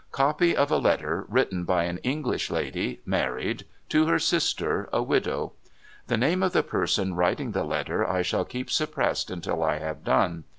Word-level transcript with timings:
'Copy 0.11 0.57
of 0.57 0.71
a 0.71 0.79
letter, 0.79 1.25
written 1.29 1.63
by 1.63 1.83
an 1.83 1.99
English 1.99 2.49
lady 2.49 3.01
(married) 3.05 3.65
to 3.89 4.07
her 4.07 4.17
sister, 4.17 4.89
a 4.91 5.03
widow. 5.03 5.53
The 6.07 6.17
name 6.17 6.41
of 6.41 6.53
the 6.53 6.63
person 6.63 7.13
writing 7.13 7.51
the 7.51 7.63
letter 7.63 8.03
I 8.09 8.23
shall 8.23 8.43
keep 8.43 8.71
suppressed 8.71 9.29
until 9.29 9.61
I 9.61 9.77
have 9.77 10.03
done. 10.03 10.45